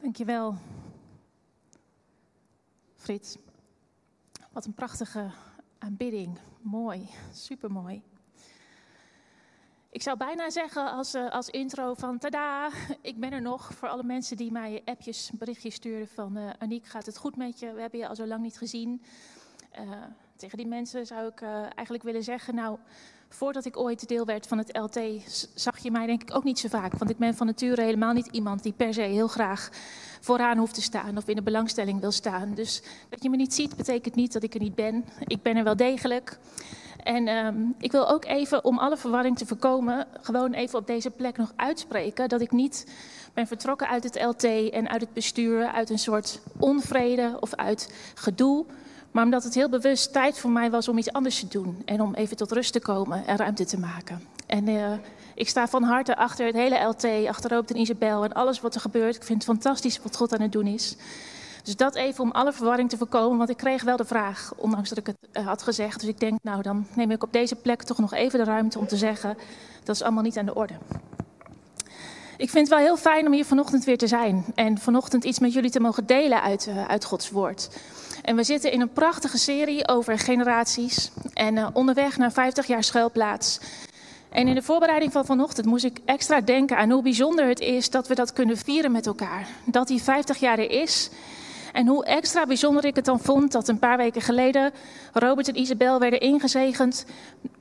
[0.00, 0.54] Dankjewel,
[2.96, 3.36] Frits.
[4.50, 5.30] Wat een prachtige
[5.78, 6.38] aanbidding.
[6.60, 8.02] Mooi, supermooi.
[9.90, 12.70] Ik zou bijna zeggen als, uh, als intro van tada,
[13.00, 13.74] ik ben er nog.
[13.74, 17.58] Voor alle mensen die mij appjes, berichtjes sturen van uh, Aniek, gaat het goed met
[17.58, 17.72] je?
[17.72, 19.02] We hebben je al zo lang niet gezien.
[19.78, 20.02] Uh,
[20.36, 22.78] tegen die mensen zou ik eigenlijk willen zeggen, nou,
[23.28, 25.00] voordat ik ooit deel werd van het LT,
[25.54, 26.92] zag je mij denk ik ook niet zo vaak.
[26.98, 29.70] Want ik ben van nature helemaal niet iemand die per se heel graag
[30.20, 32.54] vooraan hoeft te staan of in de belangstelling wil staan.
[32.54, 35.04] Dus dat je me niet ziet, betekent niet dat ik er niet ben.
[35.26, 36.38] Ik ben er wel degelijk.
[37.02, 41.10] En um, ik wil ook even, om alle verwarring te voorkomen, gewoon even op deze
[41.10, 42.86] plek nog uitspreken dat ik niet
[43.34, 47.92] ben vertrokken uit het LT en uit het bestuur, uit een soort onvrede of uit
[48.14, 48.64] gedoe.
[49.16, 51.82] Maar omdat het heel bewust tijd voor mij was om iets anders te doen.
[51.84, 54.22] En om even tot rust te komen en ruimte te maken.
[54.46, 54.92] En uh,
[55.34, 58.74] ik sta van harte achter het hele LT, achter Robert en Isabel en alles wat
[58.74, 59.16] er gebeurt.
[59.16, 60.96] Ik vind het fantastisch wat God aan het doen is.
[61.62, 64.88] Dus dat even om alle verwarring te voorkomen, want ik kreeg wel de vraag, ondanks
[64.88, 66.00] dat ik het uh, had gezegd.
[66.00, 68.78] Dus ik denk, nou dan neem ik op deze plek toch nog even de ruimte
[68.78, 69.36] om te zeggen,
[69.84, 70.74] dat is allemaal niet aan de orde.
[72.36, 75.38] Ik vind het wel heel fijn om hier vanochtend weer te zijn en vanochtend iets
[75.38, 77.68] met jullie te mogen delen uit, uh, uit Gods woord.
[78.26, 82.84] En we zitten in een prachtige serie over generaties en uh, onderweg naar 50 jaar
[82.84, 83.60] schuilplaats.
[84.30, 87.90] En in de voorbereiding van vanochtend moest ik extra denken aan hoe bijzonder het is
[87.90, 89.46] dat we dat kunnen vieren met elkaar.
[89.64, 91.10] Dat die 50 jaar er is.
[91.72, 94.72] En hoe extra bijzonder ik het dan vond dat een paar weken geleden
[95.12, 97.06] Robert en Isabel werden ingezegend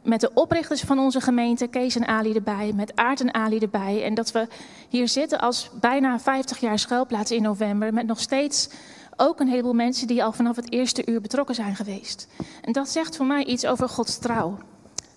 [0.03, 4.03] met de oprichters van onze gemeente, Kees en Ali erbij, met Aart en Ali erbij.
[4.03, 4.47] En dat we
[4.89, 8.69] hier zitten als bijna 50 jaar schuilplaats in november met nog steeds
[9.17, 12.27] ook een heleboel mensen die al vanaf het eerste uur betrokken zijn geweest.
[12.61, 14.57] En dat zegt voor mij iets over Gods trouw.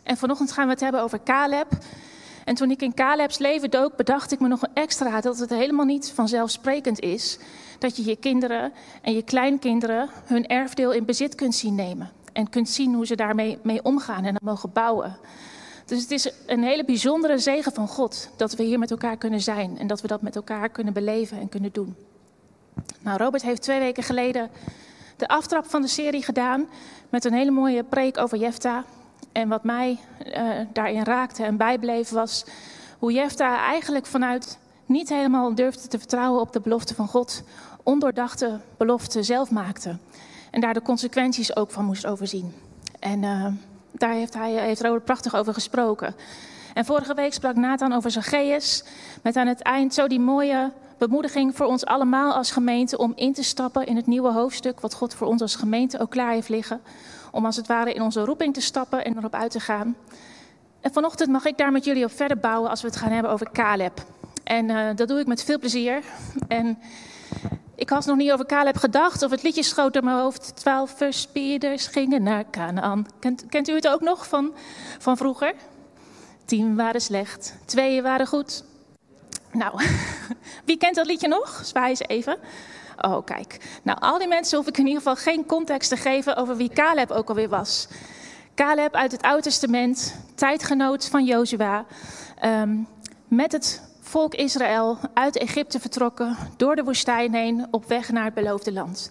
[0.02, 1.66] En vanochtend gaan we het hebben over Caleb.
[2.44, 5.84] En toen ik in Caleb's leven dook, bedacht ik me nog extra dat het helemaal
[5.84, 7.38] niet vanzelfsprekend is
[7.78, 12.10] dat je je kinderen en je kleinkinderen hun erfdeel in bezit kunt zien nemen.
[12.32, 15.16] En kunt zien hoe ze daarmee mee omgaan en mogen bouwen.
[15.86, 19.40] Dus het is een hele bijzondere zegen van God dat we hier met elkaar kunnen
[19.40, 21.96] zijn en dat we dat met elkaar kunnen beleven en kunnen doen.
[23.00, 24.50] Nou, Robert heeft twee weken geleden
[25.16, 26.66] de aftrap van de serie gedaan
[27.08, 28.84] met een hele mooie preek over Jefta.
[29.32, 32.44] En wat mij uh, daarin raakte en bijbleef was
[32.98, 37.42] hoe Jefta eigenlijk vanuit niet helemaal durfde te vertrouwen op de belofte van God,
[37.82, 39.96] ondoordachte belofte zelf maakte.
[40.50, 42.52] En daar de consequenties ook van moest overzien.
[42.98, 43.46] En uh,
[43.92, 46.14] daar heeft, hij, heeft Robert prachtig over gesproken.
[46.74, 48.84] En vorige week sprak Nathan over Zacchaeus.
[49.22, 53.32] Met aan het eind zo die mooie bemoediging voor ons allemaal als gemeente om in
[53.32, 54.80] te stappen in het nieuwe hoofdstuk.
[54.80, 56.80] Wat God voor ons als gemeente ook klaar heeft liggen.
[57.30, 59.96] Om als het ware in onze roeping te stappen en erop uit te gaan.
[60.80, 63.32] En vanochtend mag ik daar met jullie op verder bouwen als we het gaan hebben
[63.32, 64.04] over Caleb.
[64.44, 66.02] En uh, dat doe ik met veel plezier.
[66.48, 66.78] En
[67.74, 70.56] ik had nog niet over Caleb gedacht of het liedje schoot door mijn hoofd.
[70.56, 73.06] Twaalf verspieders gingen naar Canaan.
[73.18, 74.52] Kent, kent u het ook nog van,
[74.98, 75.54] van vroeger?
[76.44, 78.64] Tien waren slecht, twee waren goed.
[79.52, 79.82] Nou,
[80.64, 81.60] wie kent dat liedje nog?
[81.64, 82.38] Zwaai eens even.
[83.00, 83.80] Oh, kijk.
[83.82, 86.68] Nou, al die mensen hoef ik in ieder geval geen context te geven over wie
[86.68, 87.88] Caleb ook alweer was.
[88.54, 91.84] Caleb uit het Oude Testament, tijdgenoot van Jozua,
[92.44, 92.88] um,
[93.28, 98.34] met het volk Israël uit Egypte vertrokken, door de woestijn heen, op weg naar het
[98.34, 99.10] beloofde land.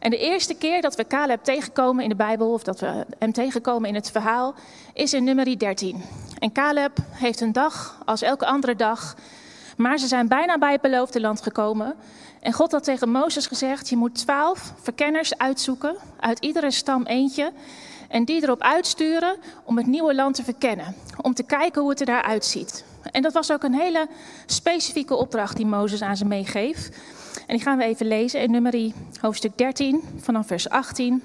[0.00, 3.32] En de eerste keer dat we Caleb tegenkomen in de Bijbel, of dat we hem
[3.32, 4.54] tegenkomen in het verhaal,
[4.92, 6.02] is in nummer 13.
[6.38, 9.16] En Caleb heeft een dag als elke andere dag,
[9.78, 11.94] maar ze zijn bijna bij het beloofde land gekomen.
[12.40, 17.52] En God had tegen Mozes gezegd: Je moet twaalf verkenners uitzoeken, uit iedere stam eentje,
[18.08, 20.94] en die erop uitsturen om het nieuwe land te verkennen.
[21.20, 22.84] Om te kijken hoe het er daaruit ziet.
[23.12, 24.08] En dat was ook een hele
[24.46, 26.96] specifieke opdracht die Mozes aan ze meegeeft.
[27.46, 31.22] En die gaan we even lezen in nummerie hoofdstuk 13, vanaf vers 18.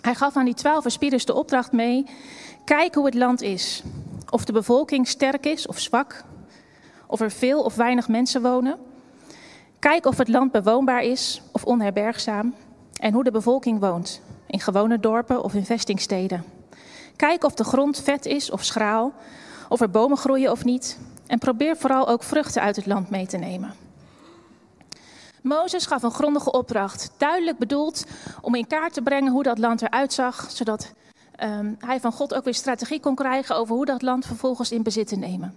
[0.00, 2.06] Hij gaf aan die twaalf verspieders de opdracht mee:
[2.64, 3.82] kijk hoe het land is.
[4.30, 6.24] Of de bevolking sterk is of zwak.
[7.06, 8.78] Of er veel of weinig mensen wonen.
[9.78, 12.54] Kijk of het land bewoonbaar is of onherbergzaam.
[13.00, 14.20] En hoe de bevolking woont.
[14.46, 16.44] In gewone dorpen of in vestingsteden.
[17.16, 19.12] Kijk of de grond vet is of schraal.
[19.68, 20.98] Of er bomen groeien of niet.
[21.26, 23.74] En probeer vooral ook vruchten uit het land mee te nemen.
[25.42, 28.04] Mozes gaf een grondige opdracht, duidelijk bedoeld
[28.40, 30.92] om in kaart te brengen hoe dat land eruit zag, zodat
[31.42, 34.82] um, hij van God ook weer strategie kon krijgen over hoe dat land vervolgens in
[34.82, 35.54] bezit te nemen.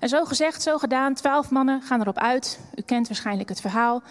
[0.00, 2.60] En zo gezegd, zo gedaan, twaalf mannen gaan erop uit.
[2.74, 4.02] U kent waarschijnlijk het verhaal.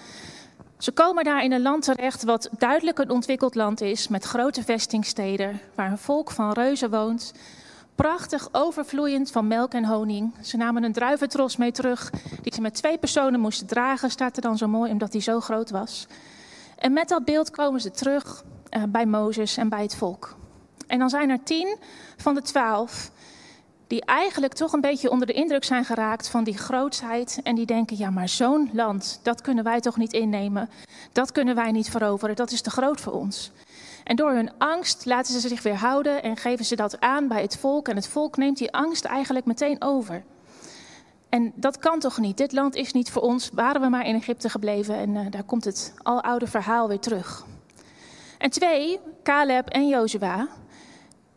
[0.77, 4.63] Ze komen daar in een land terecht wat duidelijk een ontwikkeld land is, met grote
[4.63, 7.33] vestingsteden, waar een volk van reuzen woont,
[7.95, 10.33] Prachtig overvloeiend van melk en honing.
[10.41, 12.11] Ze namen een druiventros mee terug,
[12.41, 14.11] die ze met twee personen moesten dragen.
[14.11, 16.07] Staat er dan zo mooi, omdat hij zo groot was.
[16.77, 20.35] En met dat beeld komen ze terug uh, bij Mozes en bij het volk.
[20.87, 21.77] En dan zijn er tien
[22.17, 23.11] van de twaalf
[23.87, 27.39] die eigenlijk toch een beetje onder de indruk zijn geraakt van die grootheid.
[27.43, 30.69] En die denken, ja maar zo'n land, dat kunnen wij toch niet innemen.
[31.11, 33.51] Dat kunnen wij niet veroveren, dat is te groot voor ons.
[34.03, 37.41] En door hun angst laten ze zich weer houden en geven ze dat aan bij
[37.41, 37.87] het volk.
[37.87, 40.23] En het volk neemt die angst eigenlijk meteen over.
[41.29, 42.37] En dat kan toch niet?
[42.37, 43.49] Dit land is niet voor ons.
[43.53, 47.45] Waren we maar in Egypte gebleven en uh, daar komt het aloude verhaal weer terug.
[48.37, 50.47] En twee, Caleb en Jozua,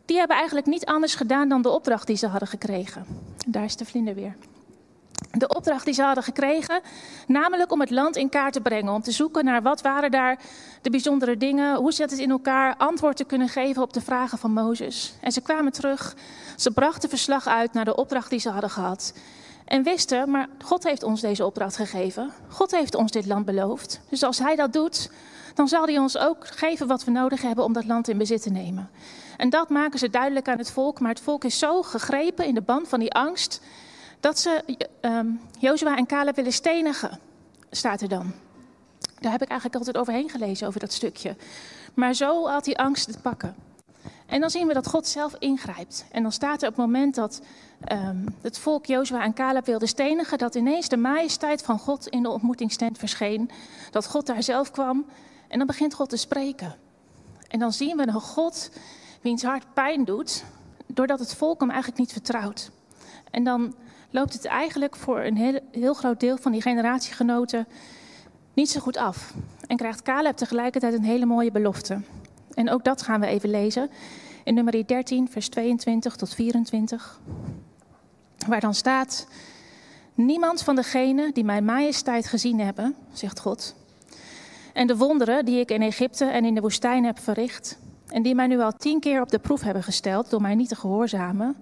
[0.09, 3.05] die hebben eigenlijk niet anders gedaan dan de opdracht die ze hadden gekregen.
[3.47, 4.35] Daar is de vlinder weer.
[5.31, 6.81] De opdracht die ze hadden gekregen,
[7.27, 10.39] namelijk om het land in kaart te brengen, om te zoeken naar wat waren daar
[10.81, 14.37] de bijzondere dingen, hoe zit het in elkaar, antwoord te kunnen geven op de vragen
[14.37, 15.13] van Mozes.
[15.21, 16.15] En ze kwamen terug,
[16.57, 19.13] ze brachten verslag uit naar de opdracht die ze hadden gehad.
[19.65, 22.31] En wisten, maar God heeft ons deze opdracht gegeven.
[22.47, 24.01] God heeft ons dit land beloofd.
[24.09, 25.11] Dus als Hij dat doet,
[25.53, 28.41] dan zal Hij ons ook geven wat we nodig hebben om dat land in bezit
[28.41, 28.89] te nemen.
[29.39, 30.99] En dat maken ze duidelijk aan het volk.
[30.99, 33.61] Maar het volk is zo gegrepen in de band van die angst.
[34.19, 34.63] dat ze
[35.01, 37.19] um, Jozua en Caleb willen stenigen,
[37.69, 38.31] staat er dan.
[39.19, 41.35] Daar heb ik eigenlijk altijd overheen gelezen, over dat stukje.
[41.93, 43.55] Maar zo had die angst te pakken.
[44.25, 46.05] En dan zien we dat God zelf ingrijpt.
[46.11, 47.41] En dan staat er op het moment dat
[47.91, 52.23] um, het volk Jozua en Caleb wilde stenigen, dat ineens de majesteit van God in
[52.23, 53.49] de ontmoetingstent verscheen.
[53.91, 55.05] Dat God daar zelf kwam.
[55.47, 56.75] En dan begint God te spreken.
[57.47, 58.69] En dan zien we een God
[59.21, 60.43] wiens hart pijn doet,
[60.85, 62.71] doordat het volk hem eigenlijk niet vertrouwt.
[63.31, 63.75] En dan
[64.09, 67.67] loopt het eigenlijk voor een heel, groot deel van die generatiegenoten
[68.53, 69.33] niet zo goed af.
[69.67, 72.01] En krijgt Caleb tegelijkertijd een hele mooie belofte.
[72.53, 73.89] En ook dat gaan we even lezen
[74.43, 77.19] in nummer 13, vers 22 tot 24.
[78.47, 79.27] Waar dan staat:
[80.13, 83.75] Niemand van degenen die mijn majesteit gezien hebben, zegt God,
[84.73, 87.79] en de wonderen die ik in Egypte en in de woestijn heb verricht,
[88.09, 90.69] en die mij nu al tien keer op de proef hebben gesteld door mij niet
[90.69, 91.55] te gehoorzamen,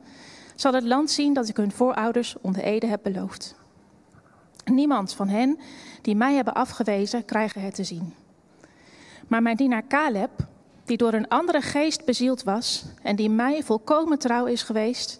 [0.55, 3.55] zal het land zien dat ik hun voorouders onder ede heb beloofd.
[4.65, 5.59] Niemand van hen
[6.01, 8.13] die mij hebben afgewezen, krijgen het te zien.
[9.27, 10.31] Maar mijn dienaar Caleb,
[10.85, 15.19] die door een andere geest bezield was en die mij volkomen trouw is geweest,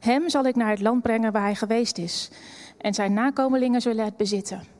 [0.00, 2.30] hem zal ik naar het land brengen waar hij geweest is.
[2.78, 4.77] En zijn nakomelingen zullen het bezitten.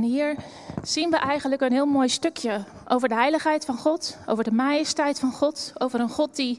[0.00, 0.36] En hier
[0.82, 5.18] zien we eigenlijk een heel mooi stukje over de heiligheid van God, over de majesteit
[5.18, 6.58] van God, over een God die,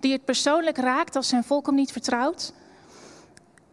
[0.00, 2.52] die het persoonlijk raakt als zijn volk hem niet vertrouwt.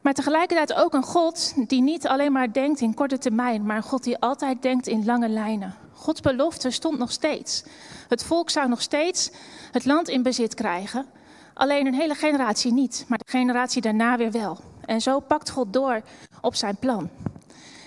[0.01, 3.83] Maar tegelijkertijd ook een God die niet alleen maar denkt in korte termijn, maar een
[3.83, 5.75] God die altijd denkt in lange lijnen.
[5.93, 7.63] Gods belofte stond nog steeds.
[8.07, 9.31] Het volk zou nog steeds
[9.71, 11.05] het land in bezit krijgen.
[11.53, 14.57] Alleen een hele generatie niet, maar de generatie daarna weer wel.
[14.85, 16.01] En zo pakt God door
[16.41, 17.09] op zijn plan.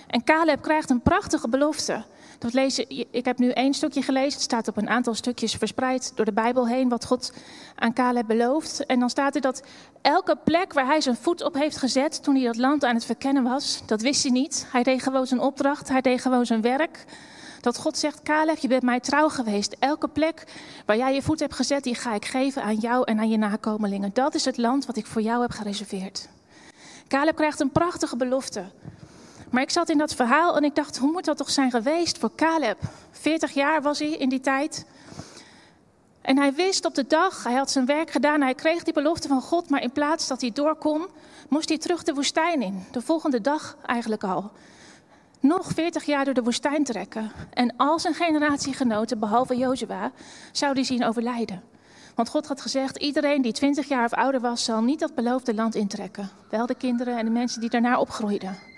[0.07, 2.03] En Caleb krijgt een prachtige belofte.
[2.39, 2.53] Dat
[3.11, 4.33] ik heb nu één stukje gelezen.
[4.33, 6.89] Het staat op een aantal stukjes verspreid door de Bijbel heen.
[6.89, 7.33] Wat God
[7.75, 8.85] aan Caleb belooft.
[8.85, 9.63] En dan staat er dat
[10.01, 12.23] elke plek waar hij zijn voet op heeft gezet.
[12.23, 13.81] toen hij dat land aan het verkennen was.
[13.85, 14.67] dat wist hij niet.
[14.71, 15.89] Hij deed gewoon zijn opdracht.
[15.89, 17.05] Hij deed gewoon zijn werk.
[17.61, 19.75] Dat God zegt: Caleb, je bent mij trouw geweest.
[19.79, 20.43] Elke plek
[20.85, 21.83] waar jij je voet hebt gezet.
[21.83, 24.13] die ga ik geven aan jou en aan je nakomelingen.
[24.13, 26.29] Dat is het land wat ik voor jou heb gereserveerd.
[27.07, 28.63] Caleb krijgt een prachtige belofte.
[29.55, 32.17] Maar ik zat in dat verhaal en ik dacht, hoe moet dat toch zijn geweest
[32.17, 32.77] voor Caleb?
[33.11, 34.85] 40 jaar was hij in die tijd.
[36.21, 39.27] En hij wist op de dag, hij had zijn werk gedaan, hij kreeg die belofte
[39.27, 41.07] van God, maar in plaats dat hij door kon,
[41.49, 42.83] moest hij terug de woestijn in.
[42.91, 44.51] De volgende dag eigenlijk al.
[45.39, 47.31] Nog 40 jaar door de woestijn trekken.
[47.53, 50.11] En al zijn generatiegenoten, behalve Jozua,
[50.51, 51.63] zou hij zien overlijden.
[52.15, 55.53] Want God had gezegd, iedereen die 20 jaar of ouder was, zal niet dat beloofde
[55.53, 56.29] land intrekken.
[56.49, 58.73] Wel de kinderen en de mensen die daarna opgroeiden.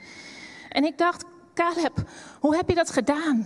[0.77, 2.03] En ik dacht, Caleb,
[2.39, 3.45] hoe heb je dat gedaan?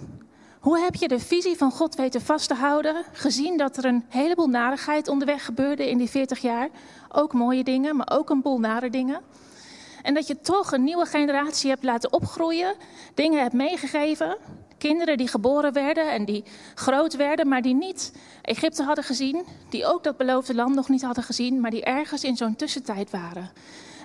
[0.60, 4.06] Hoe heb je de visie van God weten vast te houden, gezien dat er een
[4.10, 6.70] heleboel narigheid onderweg gebeurde in die 40 jaar?
[7.10, 9.22] Ook mooie dingen, maar ook een boel nare dingen.
[10.02, 12.76] En dat je toch een nieuwe generatie hebt laten opgroeien,
[13.14, 14.38] dingen hebt meegegeven.
[14.78, 16.44] Kinderen die geboren werden en die
[16.76, 19.46] groot werden, maar die niet Egypte hadden gezien.
[19.70, 23.10] Die ook dat beloofde land nog niet hadden gezien, maar die ergens in zo'n tussentijd
[23.10, 23.52] waren.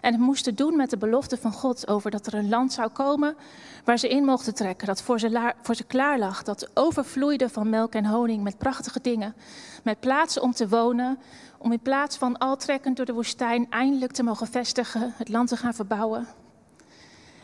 [0.07, 2.89] En het moesten doen met de belofte van God over dat er een land zou
[2.89, 3.37] komen
[3.85, 4.87] waar ze in mochten trekken.
[4.87, 6.43] Dat voor ze, voor ze klaar lag.
[6.43, 9.35] Dat overvloeide van melk en honing met prachtige dingen.
[9.83, 11.19] Met plaatsen om te wonen.
[11.59, 15.15] Om in plaats van al trekkend door de woestijn eindelijk te mogen vestigen.
[15.17, 16.27] Het land te gaan verbouwen.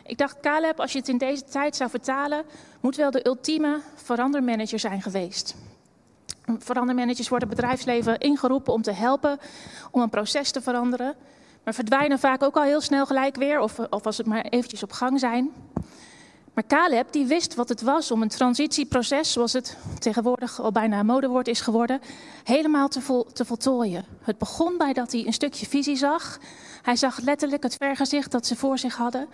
[0.05, 2.45] Ik dacht, Caleb, als je het in deze tijd zou vertalen,
[2.81, 5.55] moet wel de ultieme verandermanager zijn geweest.
[6.59, 9.39] Verandermanagers worden bedrijfsleven ingeroepen om te helpen
[9.91, 11.15] om een proces te veranderen.
[11.65, 14.83] Maar verdwijnen vaak ook al heel snel gelijk weer, of, of als het maar eventjes
[14.83, 15.51] op gang zijn.
[16.55, 20.99] Maar Caleb die wist wat het was om een transitieproces, zoals het tegenwoordig al bijna
[20.99, 22.01] een modewoord is geworden,
[22.45, 24.05] helemaal te, vol, te voltooien.
[24.23, 26.39] Het begon bij dat hij een stukje visie zag.
[26.83, 29.29] Hij zag letterlijk het vergezicht dat ze voor zich hadden.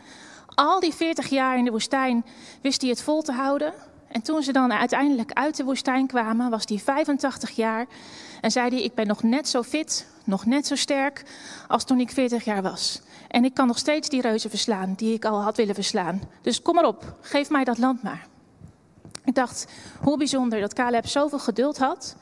[0.55, 2.25] Al die 40 jaar in de woestijn
[2.63, 3.73] wist hij het vol te houden.
[4.09, 7.87] En toen ze dan uiteindelijk uit de woestijn kwamen, was hij 85 jaar.
[8.41, 11.25] En zei hij: Ik ben nog net zo fit, nog net zo sterk
[11.69, 13.01] als toen ik 40 jaar was.
[13.29, 16.23] En ik kan nog steeds die reuzen verslaan die ik al had willen verslaan.
[16.43, 18.27] Dus kom maar op, geef mij dat land maar.
[19.25, 19.67] Ik dacht,
[20.01, 22.17] hoe bijzonder dat Caleb zoveel geduld had.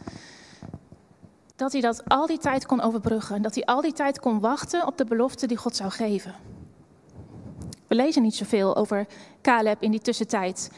[1.57, 3.43] Dat hij dat al die tijd kon overbruggen.
[3.43, 6.35] Dat hij al die tijd kon wachten op de belofte die God zou geven.
[7.87, 9.07] We lezen niet zoveel over
[9.43, 10.71] Caleb in die tussentijd.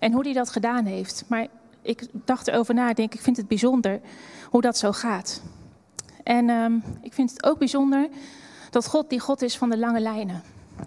[0.00, 1.24] En hoe hij dat gedaan heeft.
[1.26, 1.46] Maar
[1.82, 4.00] ik dacht erover na, denk ik vind het bijzonder
[4.50, 5.42] hoe dat zo gaat.
[6.22, 8.08] En um, ik vind het ook bijzonder
[8.70, 10.42] dat God die God is van de lange lijnen.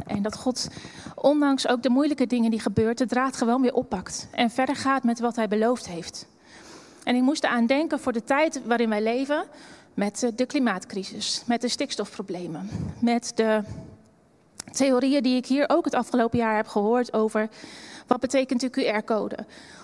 [0.08, 0.68] En dat God,
[1.16, 4.28] ondanks ook de moeilijke dingen die gebeuren, de draad gewoon weer oppakt.
[4.32, 6.28] En verder gaat met wat hij beloofd heeft.
[7.04, 9.46] En ik moest eraan denken voor de tijd waarin wij leven.
[9.94, 13.64] Met de klimaatcrisis, met de stikstofproblemen, met de
[14.72, 17.50] theorieën die ik hier ook het afgelopen jaar heb gehoord over
[18.08, 19.38] wat betekent de QR-code.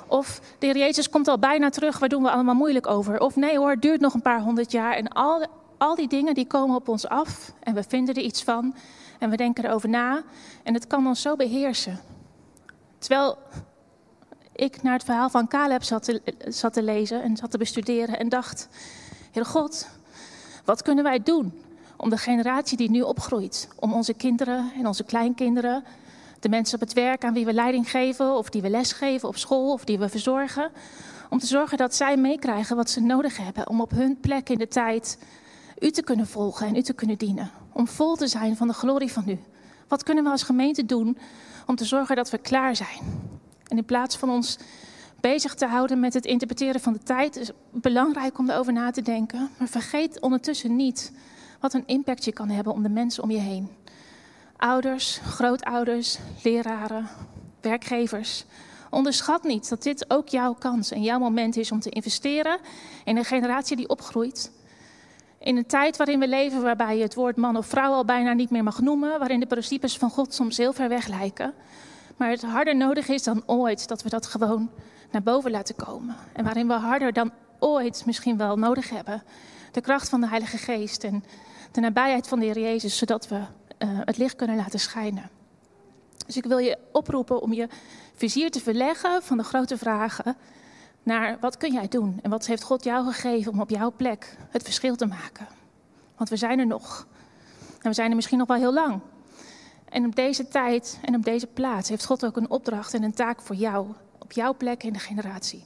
[0.08, 3.20] Of de heer Jezus komt al bijna terug, waar doen we allemaal moeilijk over?
[3.20, 4.96] Of nee hoor, het duurt nog een paar honderd jaar.
[4.96, 5.46] En al,
[5.78, 8.76] al die dingen die komen op ons af en we vinden er iets van
[9.20, 10.24] en we denken erover na
[10.64, 12.00] en het kan ons zo beheersen.
[12.98, 13.38] Terwijl
[14.56, 18.20] ik naar het verhaal van Caleb zat te, zat te lezen en zat te bestuderen
[18.20, 18.68] en dacht,
[19.32, 19.88] Heer God,
[20.66, 21.62] wat kunnen wij doen
[21.98, 25.84] om de generatie die nu opgroeit, om onze kinderen en onze kleinkinderen,
[26.40, 29.38] de mensen op het werk aan wie we leiding geven of die we lesgeven op
[29.38, 30.72] school of die we verzorgen,
[31.30, 34.58] om te zorgen dat zij meekrijgen wat ze nodig hebben om op hun plek in
[34.58, 35.18] de tijd
[35.80, 37.52] u te kunnen volgen en u te kunnen dienen.
[37.74, 39.40] Om vol te zijn van de glorie van u.
[39.88, 41.18] Wat kunnen we als gemeente doen
[41.66, 43.00] om te zorgen dat we klaar zijn?
[43.68, 44.58] En in plaats van ons
[45.20, 48.92] bezig te houden met het interpreteren van de tijd, is het belangrijk om erover na
[48.92, 49.50] te denken.
[49.58, 51.12] Maar vergeet ondertussen niet
[51.64, 53.70] wat een impact je kan hebben om de mensen om je heen.
[54.58, 57.08] Ouders, grootouders, leraren,
[57.62, 58.46] werkgevers.
[58.90, 62.60] Onderschat niet dat dit ook jouw kans en jouw moment is om te investeren
[63.04, 64.52] in een generatie die opgroeit
[65.40, 68.34] in een tijd waarin we leven, waarbij je het woord man of vrouw al bijna
[68.34, 71.54] niet meer mag noemen, waarin de principes van God soms heel ver weg lijken,
[72.18, 74.70] maar het harder nodig is dan ooit dat we dat gewoon
[75.12, 76.16] naar boven laten komen.
[76.34, 79.24] En waarin we harder dan ooit misschien wel nodig hebben
[79.74, 81.24] de kracht van de Heilige Geest en
[81.74, 83.42] de nabijheid van de Heer Jezus, zodat we uh,
[83.80, 85.30] het licht kunnen laten schijnen.
[86.26, 87.68] Dus ik wil je oproepen om je
[88.16, 90.38] vizier te verleggen van de grote vragen
[91.04, 94.38] naar wat kun jij doen en wat heeft God jou gegeven om op jouw plek
[94.50, 95.48] het verschil te maken.
[96.18, 97.08] Want we zijn er nog.
[97.82, 99.00] En we zijn er misschien nog wel heel lang.
[99.90, 103.14] En op deze tijd en op deze plaats heeft God ook een opdracht en een
[103.14, 103.88] taak voor jou,
[104.20, 105.64] op jouw plek in de generatie.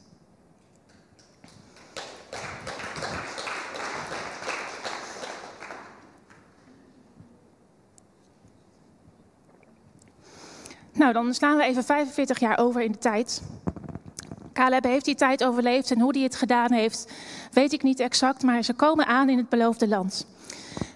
[10.97, 13.41] Nou, dan slaan we even 45 jaar over in de tijd.
[14.53, 17.11] Caleb heeft die tijd overleefd en hoe hij het gedaan heeft,
[17.51, 20.27] weet ik niet exact, maar ze komen aan in het beloofde land.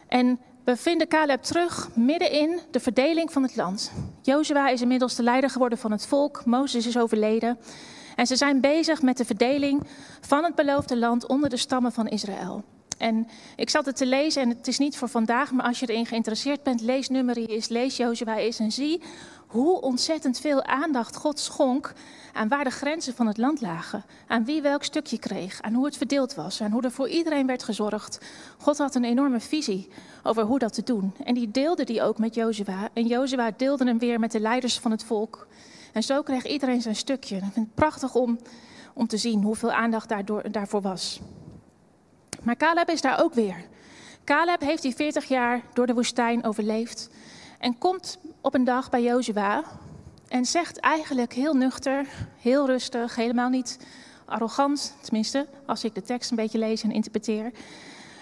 [0.08, 3.91] En we vinden Caleb terug midden in de verdeling van het land.
[4.22, 7.58] Jozua is inmiddels de leider geworden van het volk, Mozes is overleden.
[8.15, 9.84] En ze zijn bezig met de verdeling
[10.22, 12.63] van het beloofde land onder de stammen van Israël.
[13.01, 15.86] En ik zat het te lezen en het is niet voor vandaag, maar als je
[15.86, 19.01] erin geïnteresseerd bent, lees Numeri is, lees Jozua is en zie
[19.48, 21.93] hoe ontzettend veel aandacht God schonk
[22.34, 25.86] aan waar de grenzen van het land lagen, aan wie welk stukje kreeg, aan hoe
[25.86, 28.20] het verdeeld was, aan hoe er voor iedereen werd gezorgd.
[28.58, 29.88] God had een enorme visie
[30.24, 31.13] over hoe dat te doen.
[31.24, 32.89] En die deelde die ook met Jozua.
[32.93, 35.48] En Jozua deelde hem weer met de leiders van het volk.
[35.93, 37.36] En zo kreeg iedereen zijn stukje.
[37.36, 38.39] ik vind het prachtig om,
[38.93, 41.22] om te zien hoeveel aandacht daardoor, daarvoor was.
[42.44, 43.66] Maar Caleb is daar ook weer.
[44.24, 47.10] Caleb heeft die 40 jaar door de woestijn overleefd.
[47.60, 49.64] En komt op een dag bij Jozua
[50.28, 52.06] en zegt eigenlijk heel nuchter,
[52.38, 53.80] heel rustig, helemaal niet
[54.26, 57.52] arrogant, tenminste als ik de tekst een beetje lees en interpreteer.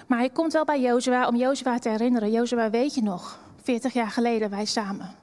[0.08, 2.32] Maar hij komt wel bij Jozua om Jozua te herinneren.
[2.32, 5.16] Jozua, weet je nog, 40 jaar geleden wij samen.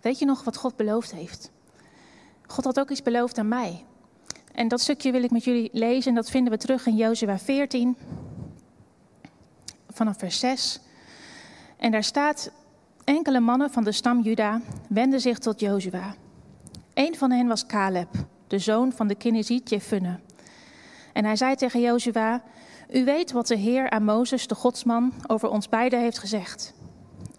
[0.00, 1.50] Weet je nog wat God beloofd heeft?
[2.46, 3.84] God had ook iets beloofd aan mij.
[4.52, 7.38] En dat stukje wil ik met jullie lezen en dat vinden we terug in Jozua
[7.38, 7.96] 14,
[9.96, 10.80] vanaf vers 6.
[11.76, 12.50] En daar staat,
[13.04, 16.14] Enkele mannen van de stam Juda wenden zich tot Jozua.
[16.94, 18.08] Een van hen was Caleb,
[18.46, 20.18] de zoon van de Keniziet Jefunne.
[21.12, 22.42] En hij zei tegen Jozua,
[22.90, 26.74] u weet wat de Heer aan Mozes, de godsman, over ons beiden heeft gezegd.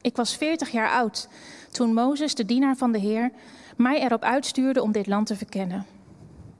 [0.01, 1.27] Ik was veertig jaar oud
[1.71, 3.31] toen Mozes, de dienaar van de Heer,
[3.77, 5.85] mij erop uitstuurde om dit land te verkennen.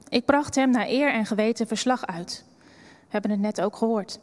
[0.09, 2.45] Ik bracht hem naar eer en geweten verslag uit.
[2.99, 4.19] We hebben het net ook gehoord.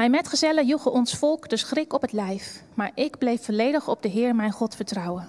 [0.00, 4.02] Mijn metgezellen joegen ons volk de schrik op het lijf, maar ik bleef volledig op
[4.02, 5.28] de Heer mijn God vertrouwen.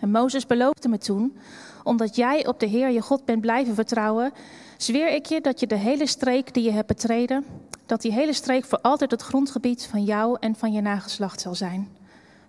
[0.00, 1.36] En Mozes beloofde me toen,
[1.82, 4.32] omdat jij op de Heer je God bent blijven vertrouwen,
[4.76, 7.44] zweer ik je dat je de hele streek die je hebt betreden,
[7.86, 11.54] dat die hele streek voor altijd het grondgebied van jou en van je nageslacht zal
[11.54, 11.88] zijn.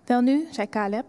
[0.04, 1.04] Wel nu, zei Caleb,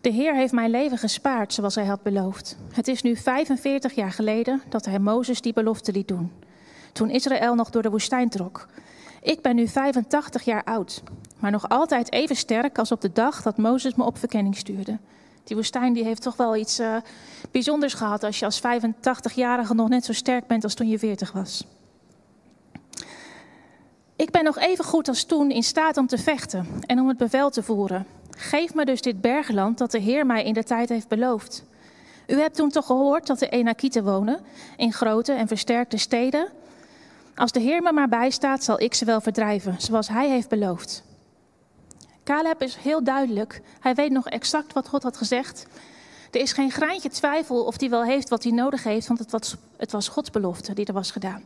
[0.00, 2.56] de Heer heeft mijn leven gespaard zoals hij had beloofd.
[2.72, 6.32] Het is nu 45 jaar geleden dat hij Mozes die belofte liet doen,
[6.92, 8.66] toen Israël nog door de woestijn trok.
[9.22, 11.02] Ik ben nu 85 jaar oud,
[11.38, 14.98] maar nog altijd even sterk als op de dag dat Mozes me op verkenning stuurde.
[15.44, 16.96] Die woestijn die heeft toch wel iets uh,
[17.50, 21.32] bijzonders gehad als je als 85-jarige nog net zo sterk bent als toen je 40
[21.32, 21.66] was.
[24.16, 27.16] Ik ben nog even goed als toen in staat om te vechten en om het
[27.16, 28.06] bevel te voeren.
[28.30, 31.64] Geef me dus dit bergland dat de Heer mij in de tijd heeft beloofd.
[32.26, 34.40] U hebt toen toch gehoord dat de Enakieten wonen
[34.76, 36.48] in grote en versterkte steden?
[37.36, 41.04] Als de Heer me maar bijstaat, zal ik ze wel verdrijven, zoals Hij heeft beloofd.
[42.24, 43.62] Caleb is heel duidelijk.
[43.80, 45.66] Hij weet nog exact wat God had gezegd.
[46.30, 49.30] Er is geen graantje twijfel of hij wel heeft wat hij nodig heeft, want het
[49.30, 51.42] was, het was Gods belofte die er was gedaan.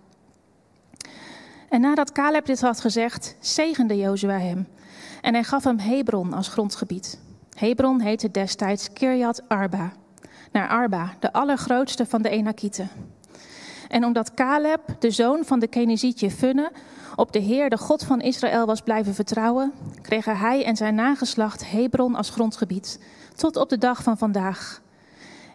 [1.69, 4.69] En nadat Caleb dit had gezegd, zegende Jozua hem.
[5.21, 7.19] En hij gaf hem Hebron als grondgebied.
[7.55, 9.93] Hebron heette destijds Kirjat Arba,
[10.53, 12.91] naar Arba, de allergrootste van de Enakieten.
[13.91, 16.73] En omdat Caleb, de zoon van de Kenizietje Funne,
[17.17, 21.71] op de Heer, de God van Israël, was blijven vertrouwen, kregen hij en zijn nageslacht
[21.71, 23.01] Hebron als grondgebied,
[23.37, 24.81] tot op de dag van vandaag.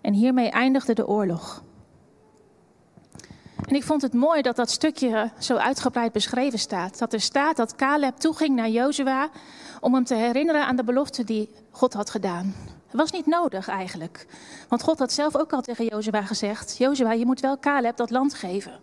[0.02, 1.64] En hiermee eindigde de oorlog.
[3.68, 7.00] En ik vond het mooi dat dat stukje zo uitgebreid beschreven staat.
[7.00, 9.30] Dat er staat dat Caleb toeging naar Jozua
[9.80, 12.54] om hem te herinneren aan de belofte die God had gedaan.
[12.96, 14.26] Het was niet nodig eigenlijk.
[14.68, 18.10] Want God had zelf ook al tegen Jozua gezegd: Jozua, je moet wel Caleb dat
[18.10, 18.80] land geven.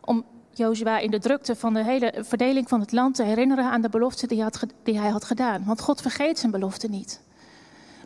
[0.00, 3.80] Om Jozua in de drukte van de hele verdeling van het land te herinneren aan
[3.80, 5.64] de belofte die hij, had, die hij had gedaan.
[5.64, 7.20] Want God vergeet zijn belofte niet.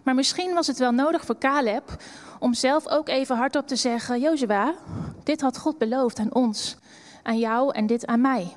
[0.03, 2.03] Maar misschien was het wel nodig voor Caleb
[2.39, 4.75] om zelf ook even hardop te zeggen: Jozua,
[5.23, 6.77] dit had God beloofd aan ons,
[7.23, 8.57] aan jou en dit aan mij.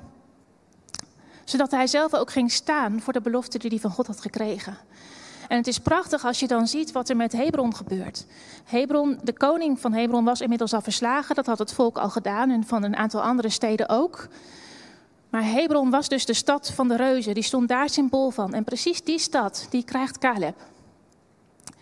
[1.44, 4.76] Zodat hij zelf ook ging staan voor de belofte die hij van God had gekregen.
[5.52, 8.26] En het is prachtig als je dan ziet wat er met Hebron gebeurt.
[8.64, 12.50] Hebron, de koning van Hebron was inmiddels al verslagen, dat had het volk al gedaan
[12.50, 14.28] en van een aantal andere steden ook.
[15.30, 18.54] Maar Hebron was dus de stad van de reuzen, die stond daar symbool van.
[18.54, 20.56] En precies die stad, die krijgt Caleb.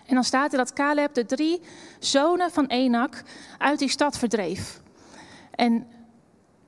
[0.07, 1.61] En dan staat er dat Caleb de drie
[1.99, 3.23] zonen van Enak
[3.59, 4.81] uit die stad verdreef.
[5.51, 5.87] En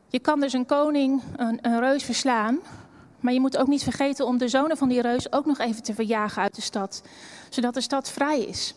[0.09, 2.59] je kan dus een koning, een, een reus verslaan,
[3.23, 5.83] maar je moet ook niet vergeten om de zonen van die reus ook nog even
[5.83, 7.03] te verjagen uit de stad,
[7.49, 8.75] zodat de stad vrij is.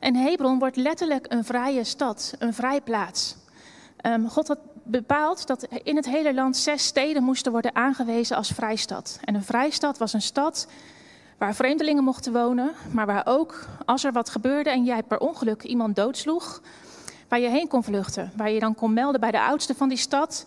[0.00, 3.36] En Hebron wordt letterlijk een vrije stad, een vrijplaats.
[4.06, 8.48] Um, God had bepaald dat in het hele land zes steden moesten worden aangewezen als
[8.48, 9.18] vrijstad.
[9.24, 10.66] En een vrijstad was een stad
[11.38, 15.62] waar vreemdelingen mochten wonen, maar waar ook als er wat gebeurde en jij per ongeluk
[15.62, 16.62] iemand doodsloeg,
[17.28, 18.32] waar je heen kon vluchten.
[18.36, 20.44] Waar je dan kon melden bij de oudste van die stad.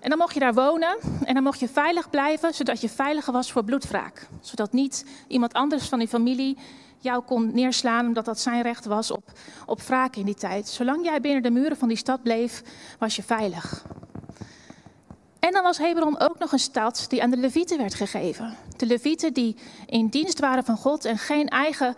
[0.00, 3.32] En dan mocht je daar wonen en dan mocht je veilig blijven, zodat je veiliger
[3.32, 4.28] was voor bloedwraak.
[4.40, 6.56] Zodat niet iemand anders van die familie
[6.98, 9.32] jou kon neerslaan, omdat dat zijn recht was op,
[9.66, 10.68] op wraak in die tijd.
[10.68, 12.62] Zolang jij binnen de muren van die stad bleef,
[12.98, 13.84] was je veilig.
[15.38, 18.56] En dan was Hebron ook nog een stad die aan de Levieten werd gegeven.
[18.76, 21.94] De Levieten die in dienst waren van God en geen eigen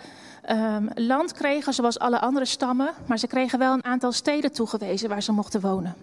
[0.51, 5.09] um, land kregen zoals alle andere stammen, maar ze kregen wel een aantal steden toegewezen
[5.09, 5.95] waar ze mochten wonen.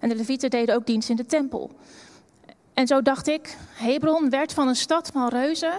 [0.00, 1.70] En de Levieten deden ook dienst in de tempel.
[2.74, 5.72] En zo dacht ik, Hebron werd van een stad van reuzen,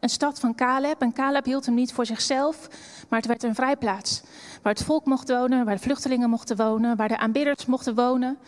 [0.00, 1.02] een stad van Caleb.
[1.02, 2.68] En Caleb hield hem niet voor zichzelf,
[3.08, 4.22] maar het werd een vrijplaats.
[4.62, 8.38] Waar het volk mocht wonen, waar de vluchtelingen mochten wonen, waar de aanbidders mochten wonen.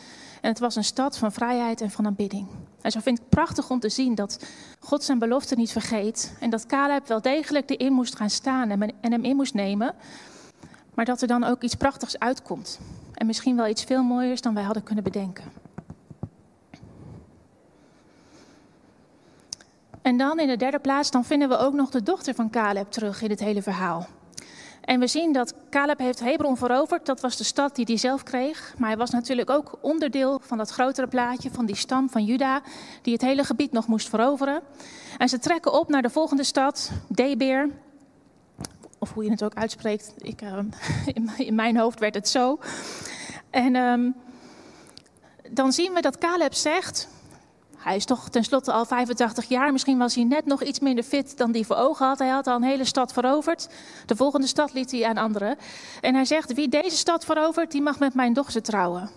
[0.41, 2.47] En het was een stad van vrijheid en van aanbidding.
[2.81, 4.45] En zo vind ik het prachtig om te zien dat
[4.79, 6.33] God zijn belofte niet vergeet.
[6.41, 9.95] En dat Caleb wel degelijk erin moest gaan staan en hem in moest nemen.
[10.95, 12.79] Maar dat er dan ook iets prachtigs uitkomt.
[13.21, 15.45] En misschien wel iets veel mooiers dan wij hadden kunnen bedenken.
[20.03, 22.91] En dan in de derde plaats, dan vinden we ook nog de dochter van Caleb
[22.91, 24.07] terug in het hele verhaal.
[24.81, 27.07] En we zien dat Caleb heeft Hebron veroverd.
[27.07, 28.75] Dat was de stad die hij zelf kreeg.
[28.79, 32.63] Maar hij was natuurlijk ook onderdeel van dat grotere plaatje van die stam van Juda,
[33.03, 34.63] die het hele gebied nog moest veroveren.
[35.19, 37.69] En ze trekken op naar de volgende stad, Deber.
[39.01, 40.15] Of hoe je het ook uitspreekt.
[40.19, 40.59] Ik, uh,
[41.37, 42.59] in, mijn hoofd werd het zo.
[43.51, 44.15] En um,
[45.51, 47.09] dan zien we dat Caleb zegt,
[47.77, 49.73] hij is toch tenslotte al 85 jaar.
[49.73, 52.19] Misschien was hij net nog iets minder fit dan die voor ogen had.
[52.19, 53.69] Hij had al een hele stad veroverd.
[54.07, 55.57] De volgende stad liet hij aan anderen.
[56.01, 59.11] En hij zegt: Wie deze stad verovert, die mag met mijn dochter trouwen.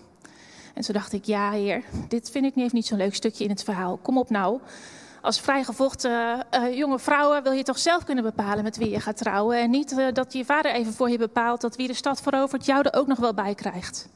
[0.74, 3.64] En toen dacht ik: Ja, heer, dit vind ik niet zo'n leuk stukje in het
[3.64, 3.98] verhaal.
[4.02, 4.60] Kom op nou.
[5.24, 9.16] Als vrijgevochten uh, jonge vrouwen wil je toch zelf kunnen bepalen met wie je gaat
[9.16, 9.58] trouwen.
[9.58, 12.66] En niet uh, dat je vader even voor je bepaalt dat wie de stad verovert
[12.66, 14.08] jou er ook nog wel bij krijgt.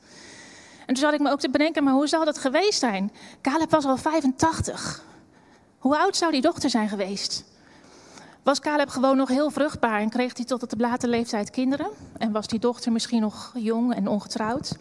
[0.79, 3.13] En toen zat ik me ook te bedenken, maar hoe zal dat geweest zijn?
[3.43, 5.03] Caleb was al 85.
[5.79, 7.45] Hoe oud zou die dochter zijn geweest?
[8.43, 11.89] Was Caleb gewoon nog heel vruchtbaar en kreeg hij tot op de late leeftijd kinderen?
[12.19, 14.77] En was die dochter misschien nog jong en ongetrouwd?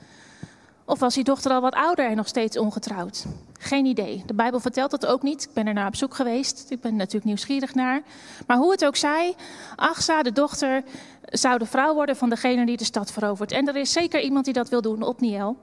[0.88, 3.26] Of was die dochter al wat ouder en nog steeds ongetrouwd?
[3.60, 4.24] Geen idee.
[4.26, 5.44] De Bijbel vertelt dat ook niet.
[5.44, 6.66] Ik ben er naar op zoek geweest.
[6.70, 8.02] Ik ben er natuurlijk nieuwsgierig naar.
[8.46, 9.36] Maar hoe het ook zij,
[9.76, 10.84] Achsa, de dochter,
[11.24, 13.52] zou de vrouw worden van degene die de stad verovert.
[13.52, 15.58] En er is zeker iemand die dat wil doen, Otniel.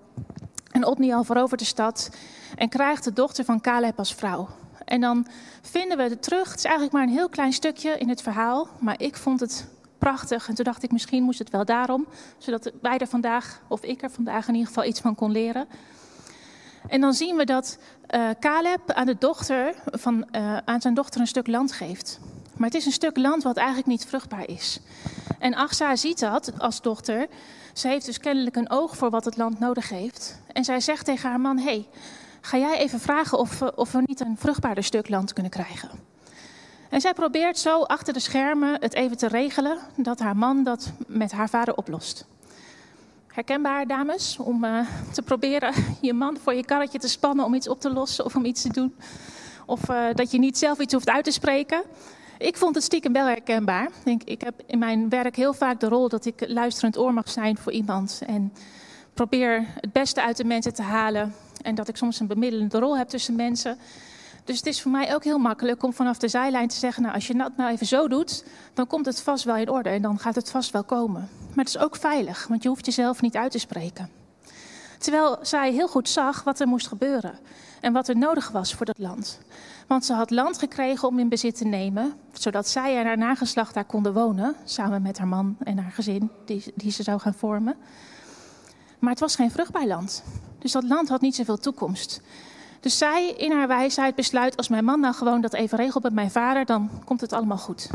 [0.71, 2.11] En Otniel verovert de stad
[2.57, 4.49] en krijgt de dochter van Caleb als vrouw.
[4.85, 5.27] En dan
[5.63, 6.49] vinden we het terug.
[6.49, 8.69] Het is eigenlijk maar een heel klein stukje in het verhaal.
[8.79, 9.67] Maar ik vond het
[10.05, 10.49] prachtig.
[10.49, 12.07] En toen dacht ik, misschien moest het wel daarom.
[12.39, 15.67] Zodat wij er vandaag, of ik er vandaag in ieder geval iets van kon leren.
[16.89, 17.79] En dan zien we dat
[18.15, 22.21] uh, Caleb aan, de dochter van, uh, aan zijn dochter een stuk land geeft.
[22.57, 24.81] Maar het is een stuk land wat eigenlijk niet vruchtbaar is.
[25.39, 27.27] En Achsa ziet dat als dochter.
[27.73, 30.41] Ze heeft dus kennelijk een oog voor wat het land nodig heeft.
[30.53, 31.89] En zij zegt tegen haar man: hey,
[32.41, 36.14] ga jij even vragen of, of we niet een vruchtbaarder stuk land kunnen krijgen?
[36.95, 40.93] En zij probeert zo achter de schermen het even te regelen dat haar man dat
[41.07, 42.27] met haar vader oplost.
[43.27, 47.69] Herkenbaar, dames, om uh, te proberen je man voor je karretje te spannen om iets
[47.69, 48.95] op te lossen of om iets te doen.
[49.67, 51.83] Of uh, dat je niet zelf iets hoeft uit te spreken.
[52.39, 53.85] Ik vond het stiekem wel herkenbaar.
[53.85, 57.13] Ik, denk, ik heb in mijn werk heel vaak de rol dat ik luisterend oor
[57.13, 58.23] mag zijn voor iemand.
[58.27, 58.53] En
[59.15, 61.35] probeer het beste uit de mensen te halen.
[61.63, 63.79] En dat ik soms een bemiddelende rol heb tussen mensen.
[64.45, 67.15] Dus het is voor mij ook heel makkelijk om vanaf de zijlijn te zeggen: Nou,
[67.15, 70.03] als je dat nou even zo doet, dan komt het vast wel in orde en
[70.03, 71.29] dan gaat het vast wel komen.
[71.55, 74.11] Maar het is ook veilig, want je hoeft jezelf niet uit te spreken.
[74.99, 77.39] Terwijl zij heel goed zag wat er moest gebeuren
[77.81, 79.41] en wat er nodig was voor dat land.
[79.87, 83.75] Want ze had land gekregen om in bezit te nemen, zodat zij en haar nageslacht
[83.75, 87.35] daar konden wonen, samen met haar man en haar gezin, die, die ze zou gaan
[87.35, 87.77] vormen.
[88.99, 90.25] Maar het was geen vruchtbaar land.
[90.59, 92.21] Dus dat land had niet zoveel toekomst.
[92.85, 96.13] Dus zij in haar wijsheid besluit, als mijn man nou gewoon dat even regelt met
[96.13, 97.91] mijn vader, dan komt het allemaal goed.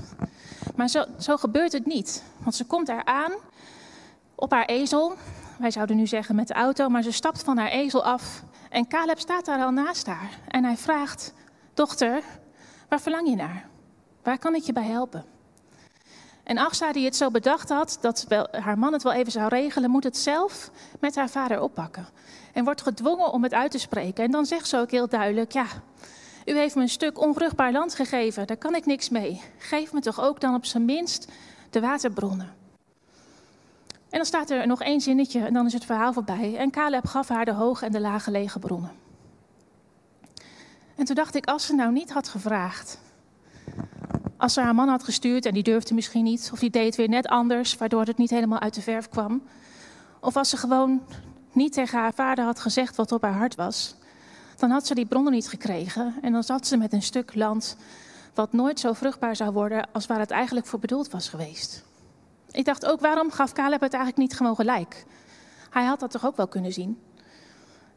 [0.75, 2.23] Maar zo, zo gebeurt het niet.
[2.37, 3.31] Want ze komt daar aan
[4.35, 5.13] op haar ezel.
[5.57, 8.43] Wij zouden nu zeggen met de auto, maar ze stapt van haar ezel af.
[8.69, 10.29] En Caleb staat daar al naast haar.
[10.47, 11.33] En hij vraagt,
[11.73, 12.23] dochter,
[12.87, 13.65] waar verlang je naar?
[14.23, 15.25] Waar kan ik je bij helpen?
[16.43, 19.89] En Achsa, die het zo bedacht had dat haar man het wel even zou regelen,
[19.89, 22.07] moet het zelf met haar vader oppakken.
[22.53, 24.23] En wordt gedwongen om het uit te spreken.
[24.23, 25.65] En dan zegt ze ook heel duidelijk: Ja,
[26.45, 29.41] u heeft me een stuk onvruchtbaar land gegeven, daar kan ik niks mee.
[29.57, 31.31] Geef me toch ook dan op zijn minst
[31.69, 32.53] de waterbronnen.
[34.09, 36.55] En dan staat er nog één zinnetje en dan is het verhaal voorbij.
[36.57, 38.91] En Caleb gaf haar de hoge en de lage lege bronnen.
[40.95, 42.99] En toen dacht ik, als ze nou niet had gevraagd,
[44.37, 47.09] als ze haar man had gestuurd en die durfde misschien niet, of die deed weer
[47.09, 49.43] net anders, waardoor het niet helemaal uit de verf kwam.
[50.19, 51.01] Of als ze gewoon
[51.51, 53.95] niet tegen haar vader had gezegd wat op haar hart was,
[54.57, 57.77] dan had ze die bronnen niet gekregen en dan zat ze met een stuk land
[58.33, 61.83] wat nooit zo vruchtbaar zou worden als waar het eigenlijk voor bedoeld was geweest.
[62.51, 65.05] Ik dacht ook, waarom gaf Caleb het eigenlijk niet gewoon gelijk?
[65.69, 66.99] Hij had dat toch ook wel kunnen zien?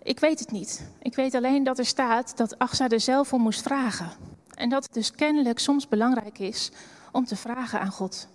[0.03, 0.89] Ik weet het niet.
[0.99, 4.11] Ik weet alleen dat er staat dat Achsa er zelf om moest vragen.
[4.55, 6.71] En dat het dus kennelijk soms belangrijk is
[7.13, 8.29] om te vragen aan God.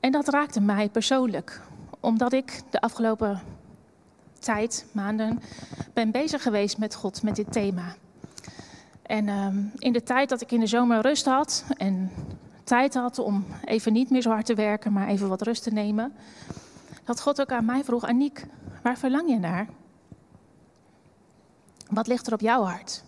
[0.00, 1.60] En dat raakte mij persoonlijk,
[2.00, 3.40] omdat ik de afgelopen
[4.38, 5.42] tijd, maanden,
[5.92, 7.94] ben bezig geweest met God, met dit thema.
[9.02, 12.10] En um, in de tijd dat ik in de zomer rust had en
[12.64, 15.70] tijd had om even niet meer zo hard te werken, maar even wat rust te
[15.70, 16.14] nemen,
[17.04, 18.46] dat God ook aan mij vroeg: Aniek,
[18.82, 19.68] waar verlang je naar?
[21.90, 23.02] Wat ligt er op jouw hart?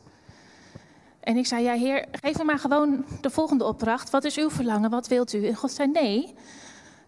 [1.21, 4.11] En ik zei, ja heer, geef me maar gewoon de volgende opdracht.
[4.11, 4.91] Wat is uw verlangen?
[4.91, 5.47] Wat wilt u?
[5.47, 6.35] En God zei, nee,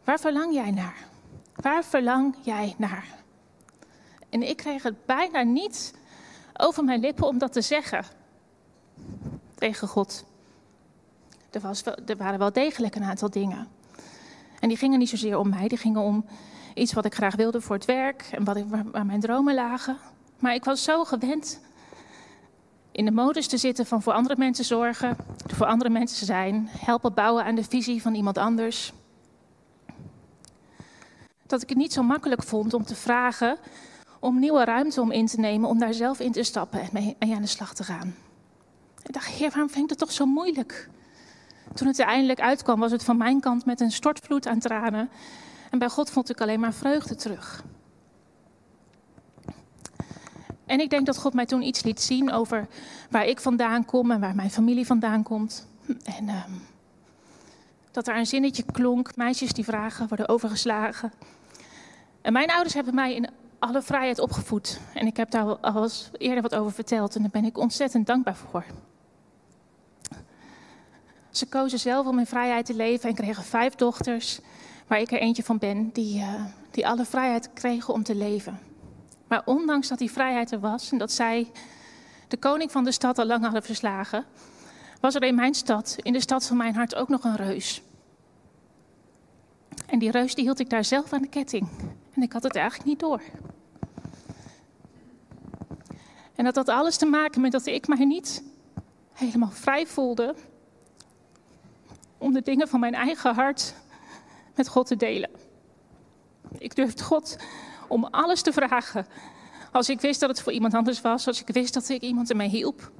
[0.04, 0.96] waar verlang jij naar?
[1.54, 3.06] Waar verlang jij naar?
[4.28, 5.94] En ik kreeg het bijna niet
[6.56, 8.04] over mijn lippen om dat te zeggen
[9.54, 10.24] tegen God.
[11.50, 13.68] Er, was er waren wel degelijk een aantal dingen.
[14.60, 16.24] En die gingen niet zozeer om mij, die gingen om
[16.74, 19.96] iets wat ik graag wilde voor het werk en wat ik, waar mijn dromen lagen.
[20.38, 21.60] Maar ik was zo gewend
[22.92, 27.14] in de modus te zitten van voor andere mensen zorgen, voor andere mensen zijn, helpen
[27.14, 28.92] bouwen aan de visie van iemand anders.
[31.52, 33.56] Dat ik het niet zo makkelijk vond om te vragen
[34.20, 37.34] om nieuwe ruimte om in te nemen, om daar zelf in te stappen en mee,
[37.34, 38.14] aan de slag te gaan.
[39.02, 40.88] Ik dacht, heer, waarom vind ik dat toch zo moeilijk?
[41.74, 45.08] Toen het eindelijk uitkwam, was het van mijn kant met een stortvloed aan tranen.
[45.70, 47.64] En bij God vond ik alleen maar vreugde terug.
[50.66, 52.66] En ik denk dat God mij toen iets liet zien over
[53.10, 55.66] waar ik vandaan kom en waar mijn familie vandaan komt.
[56.04, 56.44] En uh,
[57.90, 61.12] dat er een zinnetje klonk, meisjes die vragen worden overgeslagen.
[62.22, 64.80] En mijn ouders hebben mij in alle vrijheid opgevoed.
[64.94, 68.06] En ik heb daar al eens eerder wat over verteld en daar ben ik ontzettend
[68.06, 68.64] dankbaar voor.
[71.30, 74.40] Ze kozen zelf om in vrijheid te leven en kregen vijf dochters,
[74.86, 78.58] waar ik er eentje van ben, die, uh, die alle vrijheid kregen om te leven.
[79.26, 81.50] Maar ondanks dat die vrijheid er was en dat zij
[82.28, 84.24] de koning van de stad al lang hadden verslagen,
[85.00, 87.82] was er in mijn stad, in de stad van mijn hart, ook nog een reus.
[89.86, 91.68] En die reus die hield ik daar zelf aan de ketting.
[92.14, 93.22] En ik had het eigenlijk niet door.
[96.34, 98.42] En dat had alles te maken met dat ik mij niet
[99.12, 100.34] helemaal vrij voelde
[102.18, 103.74] om de dingen van mijn eigen hart
[104.54, 105.30] met God te delen.
[106.58, 107.36] Ik durfde God
[107.88, 109.06] om alles te vragen.
[109.72, 112.30] Als ik wist dat het voor iemand anders was, als ik wist dat ik iemand
[112.30, 112.90] ermee hielp.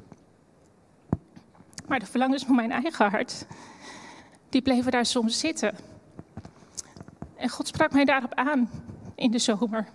[1.86, 3.46] Maar de verlangens van mijn eigen hart,
[4.48, 5.74] die bleven daar soms zitten.
[7.36, 8.70] En God sprak mij daarop aan
[9.22, 9.88] in de zomer.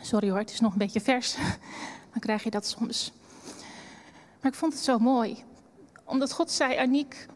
[0.00, 1.36] Sorry hoor, het is nog een beetje vers.
[2.12, 3.12] Dan krijg je dat soms.
[4.40, 5.44] Maar ik vond het zo mooi.
[6.04, 7.26] Omdat God zei, Aniek,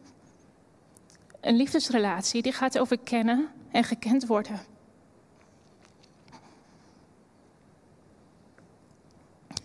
[1.40, 4.60] een liefdesrelatie die gaat over kennen en gekend worden.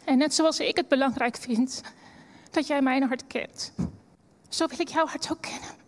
[0.04, 1.82] En net zoals ik het belangrijk vind
[2.52, 3.74] dat jij mijn hart kent,
[4.50, 5.81] zo wil ik jouw hart ook kennen.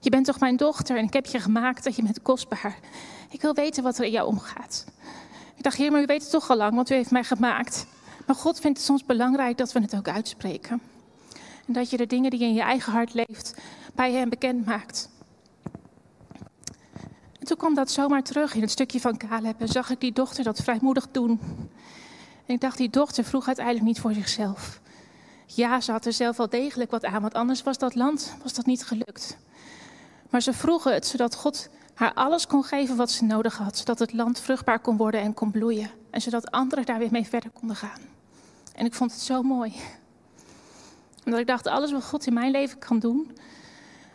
[0.00, 2.78] Je bent toch mijn dochter en ik heb je gemaakt dat je bent kostbaar.
[3.30, 4.84] Ik wil weten wat er in jou omgaat.
[5.56, 7.86] Ik dacht, heer, maar u weet het toch al lang, want u heeft mij gemaakt.
[8.26, 10.80] Maar God vindt het soms belangrijk dat we het ook uitspreken.
[11.66, 13.54] En dat je de dingen die in je eigen hart leeft,
[13.94, 15.08] bij hem bekend maakt.
[17.38, 20.12] En toen kwam dat zomaar terug in het stukje van Caleb en zag ik die
[20.12, 21.40] dochter dat vrijmoedig doen.
[22.46, 24.80] En ik dacht, die dochter vroeg uiteindelijk niet voor zichzelf.
[25.46, 28.54] Ja, ze had er zelf wel degelijk wat aan, want anders was dat land was
[28.54, 29.38] dat niet gelukt.
[30.30, 33.98] Maar ze vroegen het zodat God haar alles kon geven wat ze nodig had, zodat
[33.98, 35.90] het land vruchtbaar kon worden en kon bloeien.
[36.10, 38.00] En zodat anderen daar weer mee verder konden gaan.
[38.74, 39.72] En ik vond het zo mooi.
[41.24, 43.36] Omdat ik dacht, alles wat God in mijn leven kan doen,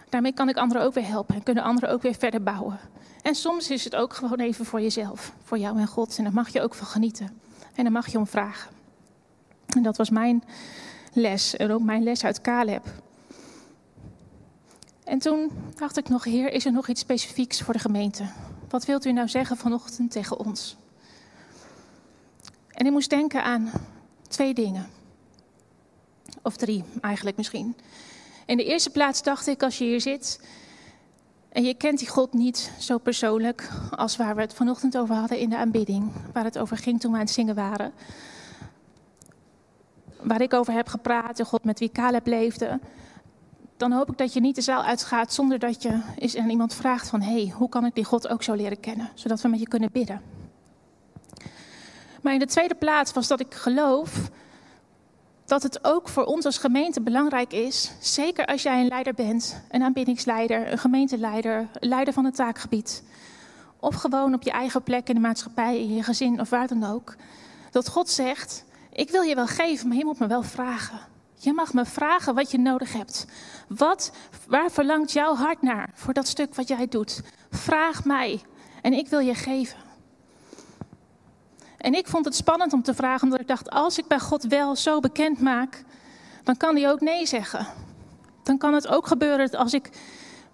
[0.10, 2.80] daarmee kan ik anderen ook weer helpen en kunnen anderen ook weer verder bouwen.
[3.21, 6.17] En soms is het ook gewoon even voor jezelf, voor jou en God.
[6.17, 7.41] En daar mag je ook van genieten.
[7.73, 8.71] En daar mag je om vragen.
[9.65, 10.43] En dat was mijn
[11.13, 12.86] les en ook mijn les uit Caleb.
[15.06, 18.24] En toen dacht ik nog, Heer, is er nog iets specifieks voor de gemeente?
[18.70, 20.78] Wat wilt u nou zeggen vanochtend tegen ons?
[22.72, 23.72] En ik moest denken aan
[24.28, 24.89] twee dingen.
[26.41, 27.76] Of drie eigenlijk misschien.
[28.46, 30.39] In de eerste plaats dacht ik, als je hier zit
[31.50, 35.39] en je kent die God niet zo persoonlijk als waar we het vanochtend over hadden
[35.39, 37.94] in de aanbidding, waar het over ging toen we aan het zingen waren.
[40.22, 42.80] Waar ik over heb gepraat, de God met wie Caleb leefde
[43.78, 46.74] dan hoop ik dat je niet de zaal uitgaat zonder dat je eens aan iemand
[46.74, 47.22] vraagt van...
[47.22, 49.10] hé, hey, hoe kan ik die God ook zo leren kennen?
[49.14, 50.22] Zodat we met je kunnen bidden.
[52.22, 54.30] Maar in de tweede plaats was dat ik geloof
[55.46, 57.92] dat het ook voor ons als gemeente belangrijk is...
[58.00, 61.68] zeker als jij een leider bent, een aanbiddingsleider, een gemeenteleider...
[61.80, 63.04] leider van een taakgebied...
[63.80, 66.84] of gewoon op je eigen plek in de maatschappij, in je gezin of waar dan
[66.84, 67.16] ook...
[67.72, 71.00] dat God zegt, ik wil je wel geven, maar je moet me wel vragen...
[71.45, 73.25] Je mag me vragen wat je nodig hebt.
[73.67, 74.12] Wat,
[74.47, 77.21] waar verlangt jouw hart naar voor dat stuk wat jij doet?
[77.49, 78.41] Vraag mij
[78.81, 79.77] en ik wil je geven.
[81.77, 84.43] En ik vond het spannend om te vragen, omdat ik dacht: als ik bij God
[84.43, 85.84] wel zo bekend maak,
[86.43, 87.67] dan kan hij ook nee zeggen.
[88.43, 89.89] Dan kan het ook gebeuren dat als ik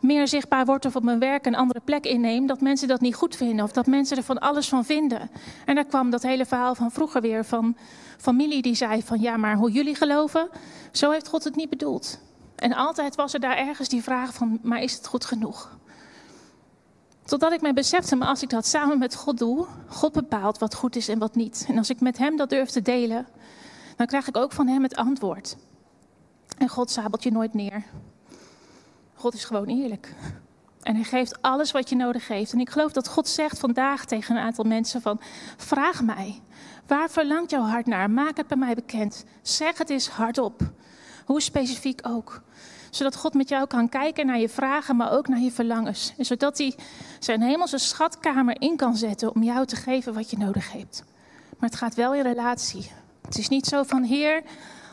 [0.01, 3.15] meer zichtbaar word of op mijn werk een andere plek inneem, dat mensen dat niet
[3.15, 5.29] goed vinden of dat mensen er van alles van vinden.
[5.65, 7.77] En daar kwam dat hele verhaal van vroeger weer van
[8.17, 10.49] familie die zei van ja, maar hoe jullie geloven,
[10.91, 12.19] zo heeft God het niet bedoeld.
[12.55, 15.79] En altijd was er daar ergens die vraag van, maar is het goed genoeg?
[17.23, 20.75] Totdat ik mij besefte, maar als ik dat samen met God doe, God bepaalt wat
[20.75, 21.65] goed is en wat niet.
[21.67, 23.27] En als ik met Hem dat durf te delen,
[23.95, 25.57] dan krijg ik ook van Hem het antwoord.
[26.57, 27.83] En God sabelt je nooit neer.
[29.21, 30.13] God is gewoon eerlijk.
[30.81, 32.53] En hij geeft alles wat je nodig heeft.
[32.53, 35.19] En ik geloof dat God zegt vandaag tegen een aantal mensen van,
[35.57, 36.41] vraag mij,
[36.87, 38.09] waar verlangt jouw hart naar?
[38.09, 39.25] Maak het bij mij bekend.
[39.41, 40.61] Zeg het eens hardop.
[41.25, 42.41] Hoe specifiek ook.
[42.89, 46.13] Zodat God met jou kan kijken naar je vragen, maar ook naar je verlangens.
[46.17, 46.75] En zodat hij
[47.19, 51.03] zijn hemelse schatkamer in kan zetten om jou te geven wat je nodig hebt.
[51.59, 52.91] Maar het gaat wel in relatie.
[53.21, 54.43] Het is niet zo van, Heer,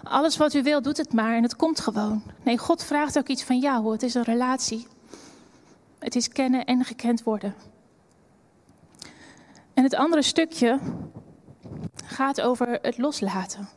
[0.03, 2.23] alles wat u wil, doet het maar en het komt gewoon.
[2.43, 3.93] Nee, God vraagt ook iets van jou.
[3.93, 4.87] Het is een relatie.
[5.99, 7.55] Het is kennen en gekend worden.
[9.75, 10.79] En het andere stukje
[12.05, 13.69] gaat over het loslaten.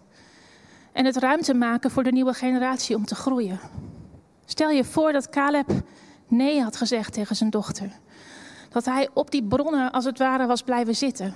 [0.91, 3.59] En het ruimte maken voor de nieuwe generatie om te groeien.
[4.45, 5.71] Stel je voor dat Caleb
[6.27, 7.91] nee had gezegd tegen zijn dochter.
[8.69, 11.35] Dat hij op die bronnen als het ware was blijven zitten.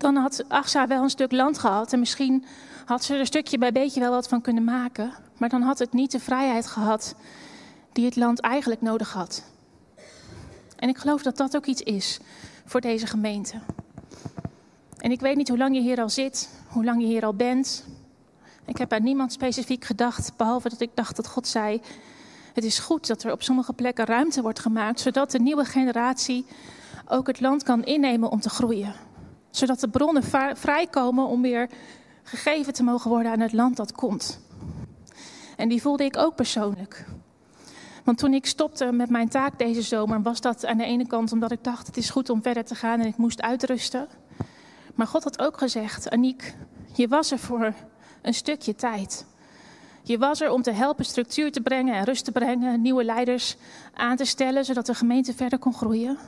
[0.00, 2.44] Dan had Achsa wel een stuk land gehad en misschien
[2.84, 5.12] had ze er stukje bij beetje wel wat van kunnen maken.
[5.38, 7.14] Maar dan had het niet de vrijheid gehad
[7.92, 9.42] die het land eigenlijk nodig had.
[10.76, 12.20] En ik geloof dat dat ook iets is
[12.64, 13.60] voor deze gemeente.
[14.98, 17.34] En ik weet niet hoe lang je hier al zit, hoe lang je hier al
[17.34, 17.84] bent.
[18.64, 21.80] Ik heb aan niemand specifiek gedacht, behalve dat ik dacht dat God zei:
[22.54, 26.46] Het is goed dat er op sommige plekken ruimte wordt gemaakt, zodat de nieuwe generatie
[27.08, 29.08] ook het land kan innemen om te groeien.
[29.50, 30.22] Zodat de bronnen
[30.54, 31.68] vrijkomen om weer
[32.22, 34.40] gegeven te mogen worden aan het land dat komt.
[35.56, 37.04] En die voelde ik ook persoonlijk.
[38.04, 41.32] Want toen ik stopte met mijn taak deze zomer, was dat aan de ene kant
[41.32, 44.08] omdat ik dacht: het is goed om verder te gaan en ik moest uitrusten.
[44.94, 46.54] Maar God had ook gezegd: Aniek,
[46.92, 47.74] je was er voor
[48.22, 49.26] een stukje tijd.
[50.02, 53.56] Je was er om te helpen structuur te brengen en rust te brengen, nieuwe leiders
[53.94, 56.18] aan te stellen, zodat de gemeente verder kon groeien.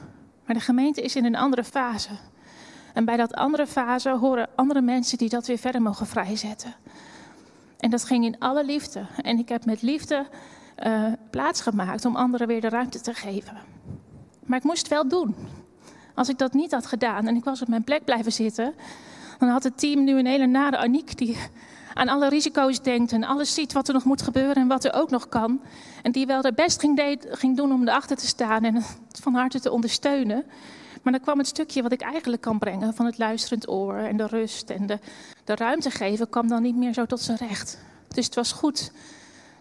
[0.47, 2.11] Maar de gemeente is in een andere fase.
[2.95, 6.75] En bij dat andere fase horen andere mensen die dat weer verder mogen vrijzetten.
[7.79, 9.07] En dat ging in alle liefde.
[9.23, 10.27] En ik heb met liefde
[10.87, 13.57] uh, plaats gemaakt om anderen weer de ruimte te geven.
[14.45, 15.35] Maar ik moest het wel doen.
[16.15, 18.75] Als ik dat niet had gedaan en ik was op mijn plek blijven zitten,
[19.39, 21.37] dan had het team nu een hele nare Aniek die
[21.95, 24.93] aan alle risico's denkt en alles ziet wat er nog moet gebeuren en wat er
[24.93, 25.61] ook nog kan.
[26.03, 29.21] En die wel haar best ging, deed, ging doen om erachter te staan en het
[29.21, 30.45] van harte te ondersteunen.
[31.03, 34.17] Maar dan kwam het stukje wat ik eigenlijk kan brengen van het luisterend oor en
[34.17, 34.99] de rust en de,
[35.45, 37.79] de ruimte geven, kwam dan niet meer zo tot zijn recht.
[38.09, 38.93] Dus het was goed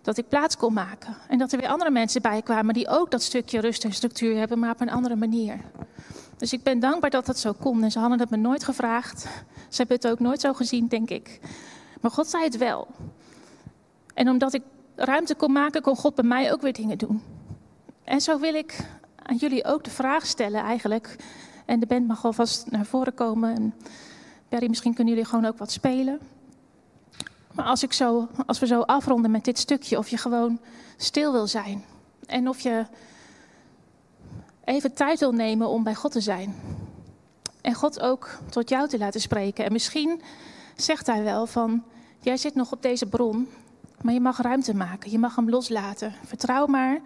[0.01, 1.17] dat ik plaats kon maken.
[1.27, 4.37] En dat er weer andere mensen bij kwamen die ook dat stukje rust en structuur
[4.37, 5.59] hebben, maar op een andere manier.
[6.37, 7.83] Dus ik ben dankbaar dat dat zo kon.
[7.83, 9.21] En ze hadden het me nooit gevraagd.
[9.69, 11.39] Ze hebben het ook nooit zo gezien, denk ik.
[12.01, 12.87] Maar God zei het wel.
[14.13, 14.61] En omdat ik
[14.95, 17.21] ruimte kon maken, kon God bij mij ook weer dingen doen.
[18.03, 18.85] En zo wil ik
[19.31, 21.15] aan jullie ook de vraag stellen eigenlijk.
[21.65, 23.55] En de band mag alvast naar voren komen.
[23.55, 23.73] En
[24.49, 26.19] Barry, misschien kunnen jullie gewoon ook wat spelen.
[27.51, 30.59] Maar als, ik zo, als we zo afronden met dit stukje, of je gewoon
[30.97, 31.83] stil wil zijn.
[32.25, 32.85] En of je
[34.63, 36.55] even tijd wil nemen om bij God te zijn.
[37.61, 39.65] En God ook tot jou te laten spreken.
[39.65, 40.21] En misschien
[40.75, 41.83] zegt hij wel van,
[42.19, 43.47] jij zit nog op deze bron,
[44.01, 45.11] maar je mag ruimte maken.
[45.11, 46.13] Je mag hem loslaten.
[46.25, 47.01] Vertrouw maar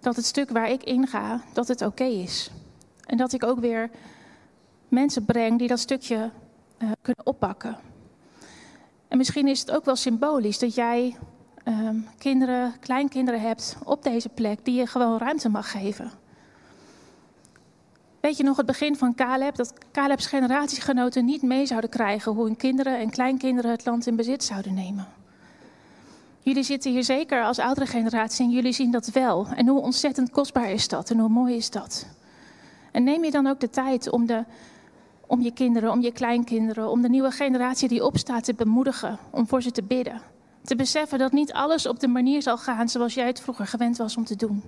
[0.00, 2.50] dat het stuk waar ik inga, dat het oké is.
[3.06, 3.90] En dat ik ook weer
[4.88, 6.30] mensen breng die dat stukje
[6.78, 7.76] uh, kunnen oppakken.
[9.08, 11.16] En misschien is het ook wel symbolisch dat jij
[11.64, 16.10] uh, kinderen, kleinkinderen hebt op deze plek die je gewoon ruimte mag geven.
[18.20, 19.54] Weet je nog het begin van Caleb?
[19.54, 24.16] Dat Caleb's generatiegenoten niet mee zouden krijgen hoe hun kinderen en kleinkinderen het land in
[24.16, 25.06] bezit zouden nemen.
[26.42, 29.46] Jullie zitten hier zeker als oudere generatie en jullie zien dat wel.
[29.46, 32.06] En hoe ontzettend kostbaar is dat en hoe mooi is dat?
[32.92, 34.44] En neem je dan ook de tijd om, de,
[35.26, 39.48] om je kinderen, om je kleinkinderen, om de nieuwe generatie die opstaat te bemoedigen, om
[39.48, 40.20] voor ze te bidden.
[40.64, 43.96] Te beseffen dat niet alles op de manier zal gaan zoals jij het vroeger gewend
[43.96, 44.62] was om te doen.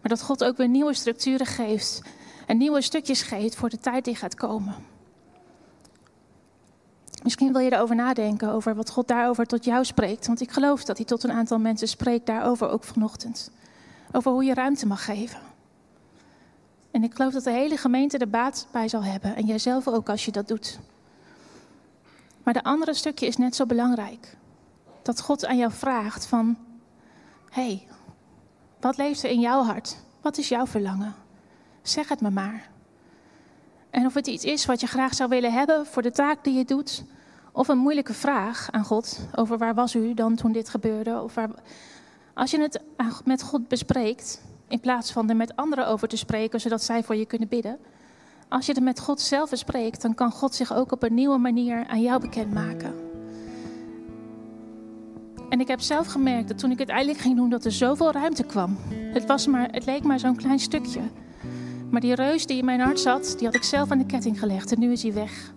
[0.00, 2.02] Maar dat God ook weer nieuwe structuren geeft
[2.46, 4.74] en nieuwe stukjes geeft voor de tijd die gaat komen.
[7.24, 10.26] Misschien wil je erover nadenken, over wat God daarover tot jou spreekt.
[10.26, 13.50] Want ik geloof dat hij tot een aantal mensen spreekt daarover ook vanochtend.
[14.12, 15.40] Over hoe je ruimte mag geven.
[16.90, 19.36] En ik geloof dat de hele gemeente er baat bij zal hebben.
[19.36, 20.78] En jijzelf ook als je dat doet.
[22.42, 24.36] Maar de andere stukje is net zo belangrijk.
[25.02, 26.56] Dat God aan jou vraagt van...
[27.50, 27.86] Hey,
[28.80, 29.96] wat leeft er in jouw hart?
[30.20, 31.14] Wat is jouw verlangen?
[31.82, 32.70] Zeg het me maar.
[33.94, 36.54] En of het iets is wat je graag zou willen hebben voor de taak die
[36.54, 37.04] je doet,
[37.52, 41.22] of een moeilijke vraag aan God over waar was u dan toen dit gebeurde.
[41.22, 41.34] Of.
[42.34, 42.80] Als je het
[43.24, 47.16] met God bespreekt, in plaats van er met anderen over te spreken, zodat zij voor
[47.16, 47.78] je kunnen bidden.
[48.48, 51.38] Als je het met God zelf bespreekt, dan kan God zich ook op een nieuwe
[51.38, 52.94] manier aan jou bekendmaken.
[55.48, 58.12] En ik heb zelf gemerkt dat toen ik het eindelijk ging doen, dat er zoveel
[58.12, 58.76] ruimte kwam.
[59.12, 61.00] Het, was maar, het leek maar zo'n klein stukje.
[61.94, 64.38] Maar die reus die in mijn hart zat, die had ik zelf aan de ketting
[64.38, 65.52] gelegd en nu is hij weg.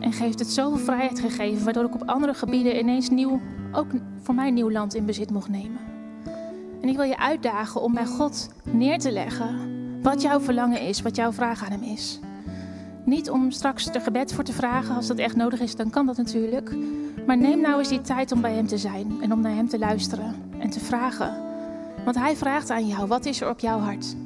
[0.00, 3.40] En heeft het zoveel vrijheid gegeven, waardoor ik op andere gebieden ineens nieuw,
[3.72, 3.86] ook
[4.22, 5.80] voor mij nieuw land in bezit mocht nemen.
[6.80, 9.70] En ik wil je uitdagen om bij God neer te leggen
[10.02, 12.20] wat jouw verlangen is, wat jouw vraag aan Hem is.
[13.04, 16.06] Niet om straks er gebed voor te vragen, als dat echt nodig is, dan kan
[16.06, 16.76] dat natuurlijk.
[17.26, 19.68] Maar neem nou eens die tijd om bij Hem te zijn en om naar Hem
[19.68, 21.34] te luisteren en te vragen.
[22.04, 24.16] Want Hij vraagt aan jou, wat is er op jouw hart?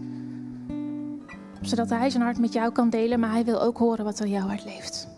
[1.60, 4.26] Zodat Hij zijn hart met jou kan delen, maar Hij wil ook horen wat er
[4.26, 5.09] jouw hart leeft.